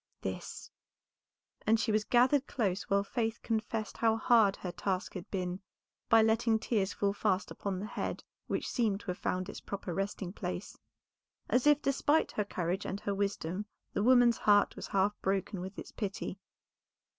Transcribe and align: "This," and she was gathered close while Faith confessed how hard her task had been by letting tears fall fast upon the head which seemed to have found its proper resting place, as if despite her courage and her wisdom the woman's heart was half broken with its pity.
"This," 0.21 0.71
and 1.67 1.79
she 1.79 1.91
was 1.91 2.03
gathered 2.05 2.47
close 2.47 2.89
while 2.89 3.03
Faith 3.03 3.39
confessed 3.43 3.97
how 3.97 4.17
hard 4.17 4.55
her 4.55 4.71
task 4.71 5.13
had 5.13 5.29
been 5.29 5.59
by 6.09 6.23
letting 6.23 6.57
tears 6.57 6.91
fall 6.91 7.13
fast 7.13 7.51
upon 7.51 7.77
the 7.79 7.85
head 7.85 8.23
which 8.47 8.67
seemed 8.67 9.01
to 9.01 9.11
have 9.11 9.19
found 9.19 9.47
its 9.47 9.61
proper 9.61 9.93
resting 9.93 10.33
place, 10.33 10.75
as 11.51 11.67
if 11.67 11.83
despite 11.83 12.31
her 12.31 12.43
courage 12.43 12.83
and 12.87 13.01
her 13.01 13.13
wisdom 13.13 13.67
the 13.93 14.01
woman's 14.01 14.39
heart 14.39 14.75
was 14.75 14.87
half 14.87 15.13
broken 15.21 15.61
with 15.61 15.77
its 15.77 15.91
pity. 15.91 16.39